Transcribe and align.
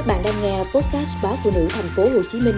Các 0.00 0.06
bạn 0.06 0.22
đang 0.24 0.42
nghe 0.42 0.58
podcast 0.58 1.16
báo 1.22 1.36
phụ 1.44 1.50
nữ 1.54 1.66
thành 1.70 1.88
phố 1.96 2.02
Hồ 2.02 2.22
Chí 2.32 2.40
Minh 2.40 2.54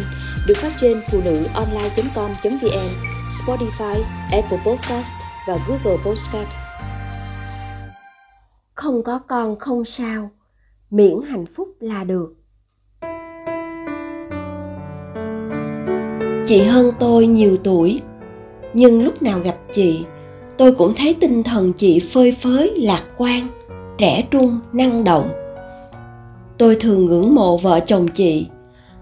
được 0.47 0.55
phát 0.57 0.73
trên 0.81 1.01
phụ 1.11 1.21
nữ 1.25 1.45
online.com.vn, 1.55 2.89
Spotify, 3.29 4.03
Apple 4.33 4.59
Podcast 4.67 5.15
và 5.49 5.59
Google 5.69 6.03
Podcast. 6.05 6.49
Không 8.75 9.03
có 9.03 9.19
con 9.19 9.59
không 9.59 9.85
sao, 9.85 10.31
miễn 10.91 11.21
hạnh 11.29 11.47
phúc 11.47 11.69
là 11.81 12.05
được. 12.05 12.35
Chị 16.47 16.63
hơn 16.65 16.93
tôi 16.99 17.27
nhiều 17.27 17.57
tuổi, 17.65 18.01
nhưng 18.75 19.05
lúc 19.05 19.23
nào 19.23 19.41
gặp 19.41 19.57
chị, 19.73 20.05
tôi 20.59 20.73
cũng 20.73 20.93
thấy 20.97 21.17
tinh 21.21 21.43
thần 21.43 21.73
chị 21.73 22.01
phơi 22.13 22.33
phới, 22.33 22.71
lạc 22.77 23.03
quan, 23.17 23.49
trẻ 23.99 24.29
trung, 24.31 24.61
năng 24.73 25.05
động 25.05 25.42
tôi 26.59 26.77
thường 26.81 27.05
ngưỡng 27.05 27.35
mộ 27.35 27.57
vợ 27.57 27.81
chồng 27.81 28.09
chị 28.09 28.47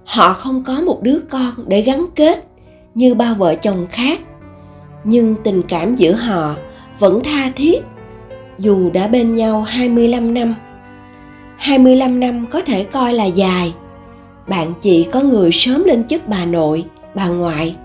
họ 0.04 0.32
không 0.32 0.64
có 0.64 0.80
một 0.80 1.02
đứa 1.02 1.18
con 1.30 1.52
để 1.66 1.80
gắn 1.82 2.06
kết 2.16 2.46
như 2.94 3.14
bao 3.14 3.34
vợ 3.34 3.54
chồng 3.54 3.86
khác 3.90 4.20
nhưng 5.04 5.34
tình 5.44 5.62
cảm 5.68 5.96
giữa 5.96 6.12
họ 6.12 6.56
vẫn 6.98 7.20
tha 7.24 7.50
thiết 7.56 7.82
dù 8.60 8.90
đã 8.90 9.08
bên 9.08 9.34
nhau 9.34 9.62
25 9.62 10.34
năm. 10.34 10.54
25 11.58 12.20
năm 12.20 12.46
có 12.50 12.60
thể 12.60 12.84
coi 12.84 13.14
là 13.14 13.24
dài. 13.24 13.74
Bạn 14.48 14.72
chị 14.80 15.06
có 15.12 15.20
người 15.20 15.52
sớm 15.52 15.84
lên 15.84 16.04
chức 16.04 16.28
bà 16.28 16.44
nội, 16.44 16.84
bà 17.14 17.28
ngoại. 17.28 17.76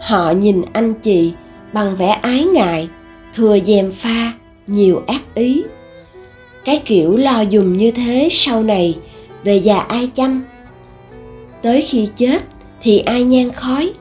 Họ 0.00 0.30
nhìn 0.30 0.62
anh 0.72 0.94
chị 0.94 1.32
bằng 1.72 1.96
vẻ 1.96 2.08
ái 2.08 2.44
ngại, 2.44 2.88
thừa 3.34 3.58
dèm 3.58 3.90
pha, 3.90 4.32
nhiều 4.66 5.02
ác 5.06 5.34
ý 5.34 5.62
cái 6.64 6.82
kiểu 6.84 7.16
lo 7.16 7.44
dùm 7.50 7.76
như 7.76 7.90
thế 7.90 8.28
sau 8.30 8.62
này, 8.62 8.98
về 9.44 9.56
già 9.56 9.78
ai 9.78 10.06
chăm? 10.06 10.42
Tới 11.62 11.82
khi 11.82 12.08
chết 12.16 12.42
thì 12.82 12.98
ai 12.98 13.24
nhan 13.24 13.52
khói? 13.52 13.92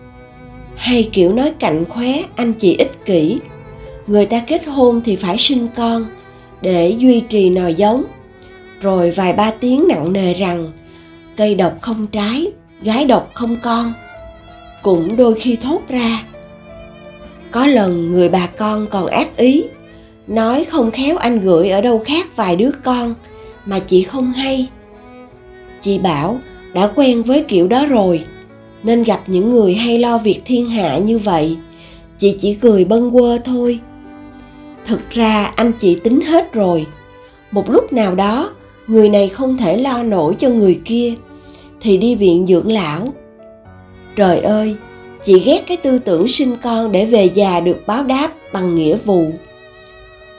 Hay 0.76 1.10
kiểu 1.12 1.34
nói 1.34 1.54
cạnh 1.60 1.86
khóe 1.90 2.24
anh 2.36 2.54
chị 2.54 2.76
ích 2.78 3.06
kỷ? 3.06 3.38
Người 4.08 4.26
ta 4.26 4.40
kết 4.48 4.66
hôn 4.66 5.02
thì 5.06 5.16
phải 5.16 5.38
sinh 5.38 5.68
con 5.76 6.06
để 6.62 6.96
duy 6.98 7.20
trì 7.20 7.50
nòi 7.50 7.74
giống. 7.74 8.04
Rồi 8.82 9.12
vài 9.12 9.34
ba 9.34 9.52
tiếng 9.60 9.88
nặng 9.88 10.14
nề 10.14 10.34
rằng, 10.34 10.72
cây 11.38 11.56
độc 11.56 11.74
không 11.82 12.08
trái, 12.08 12.48
gái 12.82 13.06
độc 13.06 13.32
không 13.34 13.56
con. 13.56 13.94
Cũng 14.82 15.16
đôi 15.16 15.36
khi 15.36 15.56
thốt 15.56 15.82
ra, 15.90 16.24
có 17.52 17.66
lần 17.66 18.12
người 18.12 18.30
bà 18.30 18.48
con 18.48 18.88
còn 18.88 19.08
ác 19.08 19.38
ý 19.38 19.64
nói 20.28 20.64
không 20.64 20.92
khéo 20.92 21.18
anh 21.18 21.42
gửi 21.42 21.70
ở 21.70 21.82
đâu 21.82 22.00
khác 22.00 22.36
vài 22.36 22.56
đứa 22.56 22.72
con, 22.84 23.16
mà 23.66 23.80
chị 23.80 24.04
không 24.04 24.32
hay. 24.32 24.68
Chị 25.80 26.00
bảo, 26.00 26.40
đã 26.74 26.88
quen 26.96 27.24
với 27.24 27.44
kiểu 27.44 27.68
đó 27.68 27.86
rồi, 27.86 28.24
nên 28.84 29.04
gặp 29.04 29.20
những 29.28 29.52
người 29.52 29.74
hay 29.74 30.00
lo 30.00 30.18
việc 30.18 30.42
thiên 30.46 30.70
hạ 30.70 30.98
như 30.98 31.18
vậy. 31.18 31.58
Chị 32.18 32.36
chỉ 32.40 32.54
cười 32.54 32.86
bâng 32.86 33.12
quơ 33.12 33.38
thôi. 33.38 33.80
Thực 34.86 35.10
ra 35.10 35.54
anh 35.56 35.72
chị 35.80 35.96
tính 35.96 36.22
hết 36.22 36.54
rồi. 36.54 36.86
Một 37.52 37.70
lúc 37.70 37.94
nào 37.94 38.16
đó, 38.16 38.52
người 38.88 39.10
này 39.10 39.28
không 39.28 39.58
thể 39.58 39.78
lo 39.78 40.04
nổi 40.04 40.36
cho 40.40 40.50
người 40.50 40.80
kia, 40.86 41.14
thì 41.82 41.98
đi 41.98 42.16
viện 42.16 42.46
dưỡng 42.48 42.72
lão. 42.72 43.14
Trời 44.16 44.40
ơi, 44.40 44.76
chị 45.24 45.40
ghét 45.46 45.64
cái 45.68 45.78
tư 45.78 46.00
tưởng 46.00 46.28
sinh 46.28 46.56
con 46.62 46.92
để 46.92 47.06
về 47.06 47.30
già 47.34 47.60
được 47.60 47.78
báo 47.88 48.04
đáp 48.04 48.30
bằng 48.54 48.76
nghĩa 48.76 48.98
vụ 49.06 49.32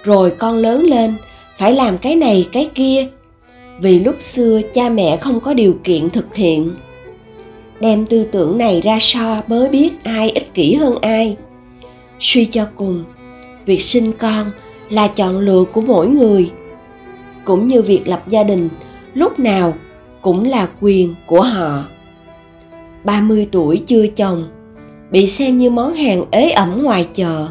rồi 0.02 0.30
con 0.30 0.56
lớn 0.56 0.82
lên, 0.82 1.14
phải 1.56 1.72
làm 1.72 1.98
cái 1.98 2.16
này, 2.16 2.48
cái 2.52 2.68
kia. 2.74 3.08
Vì 3.80 3.98
lúc 3.98 4.16
xưa 4.18 4.60
cha 4.72 4.88
mẹ 4.88 5.16
không 5.16 5.40
có 5.40 5.54
điều 5.54 5.74
kiện 5.84 6.10
thực 6.10 6.34
hiện. 6.34 6.70
Đem 7.80 8.06
tư 8.06 8.24
tưởng 8.32 8.58
này 8.58 8.80
ra 8.80 8.98
so 9.00 9.42
mới 9.46 9.68
biết 9.68 10.04
ai 10.04 10.30
ích 10.30 10.54
kỷ 10.54 10.74
hơn 10.74 10.94
ai. 11.02 11.36
Suy 12.20 12.44
cho 12.44 12.66
cùng, 12.76 13.04
việc 13.66 13.82
sinh 13.82 14.12
con 14.12 14.50
là 14.90 15.08
chọn 15.08 15.38
lựa 15.38 15.64
của 15.72 15.80
mỗi 15.80 16.08
người. 16.08 16.50
Cũng 17.44 17.66
như 17.66 17.82
việc 17.82 18.08
lập 18.08 18.28
gia 18.28 18.42
đình, 18.42 18.68
lúc 19.14 19.38
nào 19.38 19.74
cũng 20.20 20.44
là 20.44 20.68
quyền 20.80 21.14
của 21.26 21.42
họ. 21.42 21.84
30 23.04 23.48
tuổi 23.52 23.82
chưa 23.86 24.06
chồng, 24.06 24.48
bị 25.10 25.28
xem 25.28 25.58
như 25.58 25.70
món 25.70 25.94
hàng 25.94 26.24
ế 26.30 26.50
ẩm 26.50 26.82
ngoài 26.82 27.06
chợ. 27.14 27.46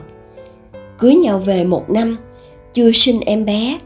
Cưới 0.99 1.15
nhau 1.15 1.37
về 1.37 1.63
một 1.63 1.89
năm 1.89 2.17
chưa 2.73 2.91
sinh 2.91 3.19
em 3.25 3.45
bé. 3.45 3.77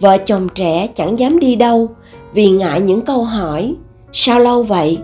Vợ 0.00 0.18
chồng 0.18 0.48
trẻ 0.54 0.88
chẳng 0.94 1.18
dám 1.18 1.38
đi 1.38 1.56
đâu 1.56 1.90
vì 2.34 2.50
ngại 2.50 2.80
những 2.80 3.00
câu 3.00 3.24
hỏi, 3.24 3.74
sao 4.12 4.40
lâu 4.40 4.62
vậy? 4.62 4.98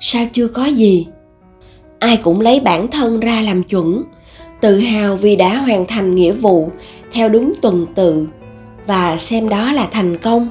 Sao 0.00 0.26
chưa 0.32 0.48
có 0.48 0.64
gì? 0.64 1.06
Ai 1.98 2.16
cũng 2.16 2.40
lấy 2.40 2.60
bản 2.60 2.88
thân 2.88 3.20
ra 3.20 3.40
làm 3.40 3.62
chuẩn, 3.62 4.02
tự 4.60 4.78
hào 4.78 5.16
vì 5.16 5.36
đã 5.36 5.56
hoàn 5.56 5.86
thành 5.86 6.14
nghĩa 6.14 6.32
vụ 6.32 6.70
theo 7.12 7.28
đúng 7.28 7.52
tuần 7.62 7.86
tự 7.94 8.26
và 8.86 9.16
xem 9.16 9.48
đó 9.48 9.72
là 9.72 9.88
thành 9.92 10.18
công, 10.18 10.48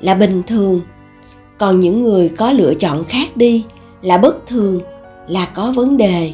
là 0.00 0.14
bình 0.14 0.42
thường. 0.46 0.80
Còn 1.58 1.80
những 1.80 2.04
người 2.04 2.28
có 2.28 2.52
lựa 2.52 2.74
chọn 2.74 3.04
khác 3.04 3.36
đi 3.36 3.64
là 4.02 4.18
bất 4.18 4.46
thường, 4.46 4.80
là 5.28 5.46
có 5.54 5.72
vấn 5.72 5.96
đề. 5.96 6.32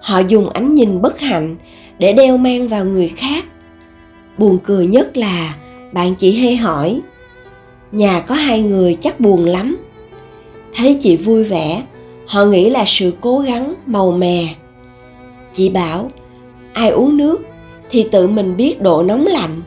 Họ 0.00 0.18
dùng 0.18 0.50
ánh 0.50 0.74
nhìn 0.74 1.02
bất 1.02 1.20
hạnh 1.20 1.56
để 1.98 2.12
đeo 2.12 2.36
mang 2.36 2.68
vào 2.68 2.84
người 2.84 3.08
khác 3.08 3.44
buồn 4.38 4.58
cười 4.64 4.86
nhất 4.86 5.16
là, 5.16 5.56
bạn 5.92 6.14
chỉ 6.14 6.36
hay 6.36 6.56
hỏi, 6.56 7.00
nhà 7.92 8.20
có 8.20 8.34
hai 8.34 8.62
người 8.62 8.96
chắc 9.00 9.20
buồn 9.20 9.44
lắm. 9.44 9.76
Thấy 10.74 10.98
chị 11.00 11.16
vui 11.16 11.44
vẻ, 11.44 11.82
họ 12.26 12.44
nghĩ 12.44 12.70
là 12.70 12.84
sự 12.86 13.12
cố 13.20 13.38
gắng, 13.38 13.74
màu 13.86 14.12
mè. 14.12 14.46
Chị 15.52 15.68
bảo, 15.68 16.10
ai 16.72 16.90
uống 16.90 17.16
nước 17.16 17.46
thì 17.90 18.06
tự 18.12 18.28
mình 18.28 18.56
biết 18.56 18.80
độ 18.80 19.02
nóng 19.02 19.26
lạnh, 19.26 19.62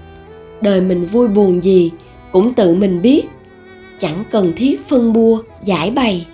đời 0.61 0.81
mình 0.81 1.05
vui 1.05 1.27
buồn 1.27 1.61
gì 1.61 1.91
cũng 2.31 2.53
tự 2.53 2.73
mình 2.73 3.01
biết, 3.01 3.23
chẳng 3.99 4.23
cần 4.31 4.53
thiết 4.55 4.87
phân 4.87 5.13
bua, 5.13 5.41
giải 5.63 5.91
bày. 5.91 6.27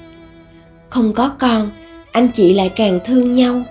Không 0.90 1.13
có 1.13 1.31
con, 1.40 1.69
anh 2.12 2.28
chị 2.28 2.53
lại 2.53 2.69
càng 2.75 3.00
thương 3.06 3.35
nhau, 3.35 3.62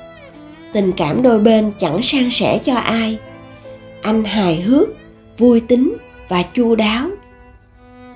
tình 0.72 0.92
cảm 0.92 1.22
đôi 1.22 1.38
bên 1.38 1.72
chẳng 1.78 2.02
san 2.02 2.30
sẻ 2.30 2.58
cho 2.64 2.74
ai 2.74 3.18
anh 4.04 4.24
hài 4.24 4.60
hước, 4.60 4.88
vui 5.38 5.60
tính 5.60 5.96
và 6.28 6.42
chu 6.42 6.74
đáo. 6.74 7.08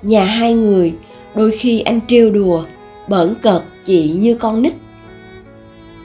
Nhà 0.01 0.25
hai 0.25 0.53
người 0.53 0.93
đôi 1.35 1.51
khi 1.51 1.79
anh 1.79 1.99
trêu 2.07 2.31
đùa, 2.31 2.63
bỡn 3.07 3.35
cợt 3.41 3.61
chị 3.83 4.09
như 4.09 4.35
con 4.35 4.61
nít. 4.61 4.73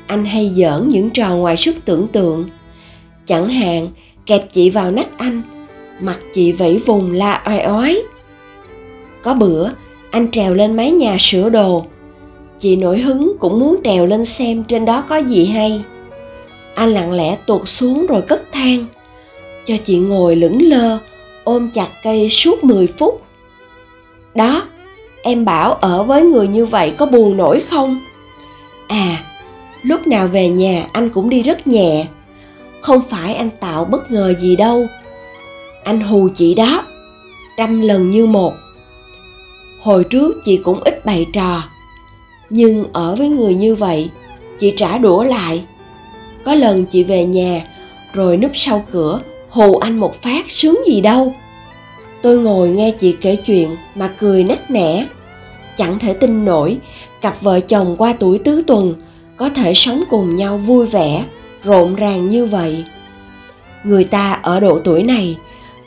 Anh 0.06 0.24
hay 0.24 0.52
giỡn 0.56 0.88
những 0.88 1.10
trò 1.10 1.34
ngoài 1.36 1.56
sức 1.56 1.76
tưởng 1.84 2.08
tượng. 2.08 2.48
Chẳng 3.24 3.48
hạn, 3.48 3.88
kẹp 4.26 4.52
chị 4.52 4.70
vào 4.70 4.90
nách 4.90 5.18
anh 5.18 5.42
mặt 6.00 6.20
chị 6.32 6.52
vẫy 6.52 6.80
vùng 6.86 7.12
la 7.12 7.42
oai 7.46 7.66
oái. 7.66 7.96
Có 9.22 9.34
bữa, 9.34 9.70
anh 10.10 10.30
trèo 10.30 10.54
lên 10.54 10.76
mái 10.76 10.90
nhà 10.90 11.16
sửa 11.18 11.48
đồ. 11.48 11.86
Chị 12.58 12.76
nổi 12.76 12.98
hứng 12.98 13.36
cũng 13.40 13.60
muốn 13.60 13.76
trèo 13.84 14.06
lên 14.06 14.24
xem 14.24 14.64
trên 14.64 14.84
đó 14.84 15.04
có 15.08 15.16
gì 15.16 15.46
hay. 15.46 15.82
Anh 16.74 16.88
lặng 16.88 17.12
lẽ 17.12 17.36
tuột 17.46 17.68
xuống 17.68 18.06
rồi 18.06 18.22
cất 18.22 18.52
than 18.52 18.86
cho 19.66 19.74
chị 19.84 19.98
ngồi 19.98 20.36
lững 20.36 20.62
lơ 20.62 20.98
ôm 21.44 21.70
chặt 21.70 21.88
cây 22.02 22.30
suốt 22.30 22.64
10 22.64 22.86
phút. 22.86 23.22
Đó, 24.34 24.62
em 25.22 25.44
bảo 25.44 25.72
ở 25.72 26.02
với 26.02 26.22
người 26.22 26.48
như 26.48 26.66
vậy 26.66 26.92
có 26.96 27.06
buồn 27.06 27.36
nổi 27.36 27.60
không? 27.60 28.00
À, 28.88 29.24
lúc 29.82 30.06
nào 30.06 30.26
về 30.26 30.48
nhà 30.48 30.86
anh 30.92 31.10
cũng 31.10 31.30
đi 31.30 31.42
rất 31.42 31.66
nhẹ. 31.66 32.06
Không 32.80 33.02
phải 33.10 33.34
anh 33.34 33.50
tạo 33.60 33.84
bất 33.84 34.10
ngờ 34.10 34.34
gì 34.40 34.56
đâu. 34.56 34.86
Anh 35.84 36.00
hù 36.00 36.28
chị 36.34 36.54
đó, 36.54 36.84
trăm 37.56 37.80
lần 37.80 38.10
như 38.10 38.26
một. 38.26 38.54
Hồi 39.80 40.04
trước 40.04 40.36
chị 40.44 40.56
cũng 40.56 40.80
ít 40.84 41.04
bày 41.04 41.26
trò, 41.32 41.62
nhưng 42.50 42.84
ở 42.92 43.16
với 43.18 43.28
người 43.28 43.54
như 43.54 43.74
vậy, 43.74 44.10
chị 44.58 44.72
trả 44.76 44.98
đũa 44.98 45.22
lại. 45.22 45.64
Có 46.44 46.54
lần 46.54 46.86
chị 46.86 47.04
về 47.04 47.24
nhà, 47.24 47.62
rồi 48.12 48.36
núp 48.36 48.50
sau 48.54 48.84
cửa 48.90 49.20
hù 49.54 49.76
anh 49.76 49.98
một 49.98 50.22
phát 50.22 50.50
sướng 50.50 50.78
gì 50.86 51.00
đâu. 51.00 51.34
Tôi 52.22 52.38
ngồi 52.38 52.68
nghe 52.68 52.90
chị 52.90 53.16
kể 53.20 53.36
chuyện 53.36 53.76
mà 53.94 54.08
cười 54.08 54.44
nắc 54.44 54.70
nẻ. 54.70 55.06
Chẳng 55.76 55.98
thể 55.98 56.12
tin 56.14 56.44
nổi, 56.44 56.78
cặp 57.20 57.40
vợ 57.40 57.60
chồng 57.60 57.96
qua 57.98 58.14
tuổi 58.18 58.38
tứ 58.38 58.62
tuần 58.66 58.94
có 59.36 59.48
thể 59.48 59.74
sống 59.74 60.04
cùng 60.10 60.36
nhau 60.36 60.56
vui 60.56 60.86
vẻ, 60.86 61.24
rộn 61.64 61.94
ràng 61.94 62.28
như 62.28 62.46
vậy. 62.46 62.84
Người 63.84 64.04
ta 64.04 64.32
ở 64.42 64.60
độ 64.60 64.78
tuổi 64.84 65.02
này 65.02 65.36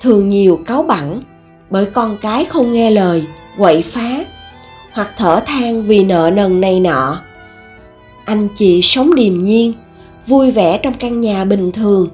thường 0.02 0.30
nhiều 0.30 0.60
cáu 0.66 0.84
bẳn 0.84 1.22
bởi 1.70 1.86
con 1.86 2.18
cái 2.22 2.46
không 2.46 2.72
nghe 2.72 2.92
lời, 2.92 3.24
quậy 3.58 3.82
phá, 3.82 4.26
hoặc 4.92 5.12
thở 5.18 5.40
than 5.46 5.84
vì 5.84 6.04
nợ 6.04 6.32
nần 6.34 6.62
này 6.62 6.80
nọ. 6.80 7.22
Anh 8.26 8.48
chị 8.56 8.82
sống 8.84 9.16
điềm 9.16 9.44
nhiên, 9.44 9.74
vui 10.28 10.52
vẻ 10.52 10.80
trong 10.84 10.94
căn 10.94 11.22
nhà 11.22 11.46
bình 11.46 11.72
thường 11.72 12.10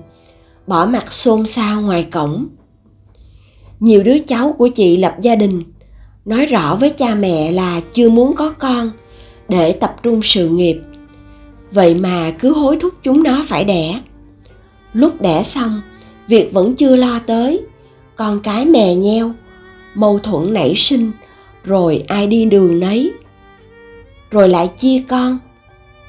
bỏ 0.67 0.85
mặt 0.85 1.13
xôn 1.13 1.45
xao 1.45 1.81
ngoài 1.81 2.07
cổng. 2.11 2.47
Nhiều 3.79 4.03
đứa 4.03 4.19
cháu 4.19 4.55
của 4.57 4.67
chị 4.67 4.97
lập 4.97 5.15
gia 5.21 5.35
đình, 5.35 5.63
nói 6.25 6.45
rõ 6.45 6.75
với 6.75 6.89
cha 6.89 7.15
mẹ 7.15 7.51
là 7.51 7.81
chưa 7.93 8.09
muốn 8.09 8.35
có 8.35 8.53
con 8.59 8.91
để 9.49 9.71
tập 9.71 9.95
trung 10.03 10.21
sự 10.21 10.49
nghiệp. 10.49 10.79
Vậy 11.71 11.95
mà 11.95 12.31
cứ 12.39 12.53
hối 12.53 12.77
thúc 12.77 12.93
chúng 13.03 13.23
nó 13.23 13.43
phải 13.45 13.63
đẻ. 13.63 13.99
Lúc 14.93 15.21
đẻ 15.21 15.43
xong, 15.43 15.81
việc 16.27 16.53
vẫn 16.53 16.75
chưa 16.75 16.95
lo 16.95 17.19
tới, 17.19 17.61
con 18.15 18.39
cái 18.39 18.65
mè 18.65 18.95
nheo, 18.95 19.31
mâu 19.95 20.19
thuẫn 20.19 20.53
nảy 20.53 20.75
sinh, 20.75 21.11
rồi 21.63 22.03
ai 22.07 22.27
đi 22.27 22.45
đường 22.45 22.79
nấy. 22.79 23.11
Rồi 24.31 24.49
lại 24.49 24.69
chia 24.77 25.03
con, 25.07 25.39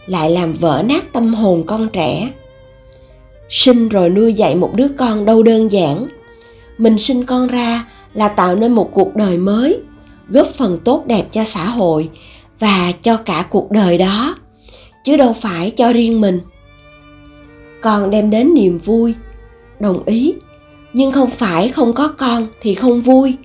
lại 0.06 0.30
làm 0.30 0.52
vỡ 0.52 0.82
nát 0.86 1.12
tâm 1.12 1.34
hồn 1.34 1.62
con 1.66 1.88
trẻ 1.88 2.30
sinh 3.48 3.88
rồi 3.88 4.10
nuôi 4.10 4.34
dạy 4.34 4.54
một 4.54 4.72
đứa 4.74 4.88
con 4.98 5.24
đâu 5.24 5.42
đơn 5.42 5.72
giản. 5.72 6.06
Mình 6.78 6.98
sinh 6.98 7.24
con 7.24 7.46
ra 7.46 7.84
là 8.14 8.28
tạo 8.28 8.56
nên 8.56 8.72
một 8.72 8.90
cuộc 8.92 9.16
đời 9.16 9.38
mới, 9.38 9.80
góp 10.28 10.46
phần 10.46 10.78
tốt 10.84 11.04
đẹp 11.06 11.24
cho 11.32 11.44
xã 11.44 11.64
hội 11.64 12.08
và 12.58 12.92
cho 13.02 13.16
cả 13.16 13.46
cuộc 13.50 13.70
đời 13.70 13.98
đó, 13.98 14.36
chứ 15.04 15.16
đâu 15.16 15.32
phải 15.32 15.70
cho 15.70 15.92
riêng 15.92 16.20
mình. 16.20 16.40
Con 17.82 18.10
đem 18.10 18.30
đến 18.30 18.54
niềm 18.54 18.78
vui, 18.78 19.14
đồng 19.80 20.04
ý, 20.04 20.34
nhưng 20.92 21.12
không 21.12 21.30
phải 21.30 21.68
không 21.68 21.92
có 21.92 22.08
con 22.08 22.46
thì 22.60 22.74
không 22.74 23.00
vui. 23.00 23.36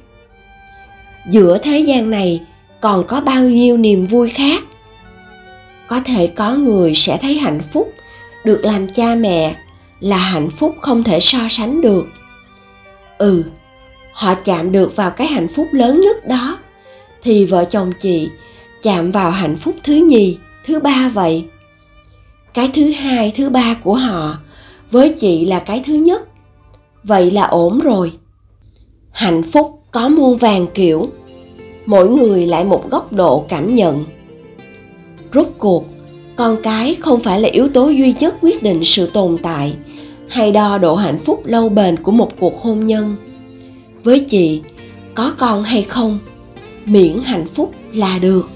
Giữa 1.31 1.57
thế 1.57 1.79
gian 1.79 2.09
này 2.09 2.41
còn 2.81 3.07
có 3.07 3.21
bao 3.21 3.43
nhiêu 3.43 3.77
niềm 3.77 4.05
vui 4.05 4.29
khác? 4.29 4.63
Có 5.87 6.01
thể 6.05 6.27
có 6.27 6.53
người 6.53 6.93
sẽ 6.93 7.17
thấy 7.21 7.37
hạnh 7.37 7.59
phúc 7.73 7.93
được 8.45 8.61
làm 8.63 8.87
cha 8.87 9.15
mẹ 9.15 9.55
là 9.99 10.17
hạnh 10.17 10.49
phúc 10.49 10.75
không 10.81 11.03
thể 11.03 11.19
so 11.19 11.39
sánh 11.49 11.81
được. 11.81 12.05
Ừ 13.17 13.43
họ 14.19 14.35
chạm 14.35 14.71
được 14.71 14.95
vào 14.95 15.11
cái 15.11 15.27
hạnh 15.27 15.47
phúc 15.47 15.67
lớn 15.71 16.01
nhất 16.01 16.27
đó, 16.27 16.59
thì 17.21 17.45
vợ 17.45 17.65
chồng 17.65 17.91
chị 17.99 18.29
chạm 18.81 19.11
vào 19.11 19.31
hạnh 19.31 19.57
phúc 19.57 19.75
thứ 19.83 19.93
nhì, 19.93 20.37
thứ 20.65 20.79
ba 20.79 21.11
vậy. 21.13 21.45
Cái 22.53 22.69
thứ 22.73 22.91
hai, 22.91 23.31
thứ 23.35 23.49
ba 23.49 23.73
của 23.83 23.95
họ 23.95 24.37
với 24.91 25.13
chị 25.17 25.45
là 25.45 25.59
cái 25.59 25.81
thứ 25.85 25.93
nhất. 25.93 26.21
Vậy 27.03 27.31
là 27.31 27.47
ổn 27.47 27.79
rồi. 27.79 28.11
Hạnh 29.11 29.43
phúc 29.43 29.83
có 29.91 30.09
muôn 30.09 30.37
vàng 30.37 30.67
kiểu, 30.73 31.09
mỗi 31.85 32.09
người 32.09 32.47
lại 32.47 32.63
một 32.63 32.89
góc 32.89 33.13
độ 33.13 33.45
cảm 33.49 33.75
nhận. 33.75 34.05
Rốt 35.33 35.47
cuộc 35.57 35.85
con 36.39 36.57
cái 36.63 36.95
không 36.95 37.19
phải 37.19 37.41
là 37.41 37.49
yếu 37.49 37.69
tố 37.69 37.89
duy 37.89 38.13
nhất 38.19 38.35
quyết 38.41 38.63
định 38.63 38.83
sự 38.83 39.09
tồn 39.13 39.37
tại, 39.37 39.73
hay 40.27 40.51
đo 40.51 40.77
độ 40.77 40.95
hạnh 40.95 41.19
phúc 41.19 41.41
lâu 41.45 41.69
bền 41.69 42.03
của 42.03 42.11
một 42.11 42.31
cuộc 42.39 42.61
hôn 42.61 42.87
nhân. 42.87 43.15
Với 44.03 44.19
chị, 44.19 44.61
có 45.15 45.33
con 45.37 45.63
hay 45.63 45.83
không, 45.83 46.19
miễn 46.85 47.19
hạnh 47.23 47.47
phúc 47.47 47.73
là 47.93 48.19
được. 48.19 48.49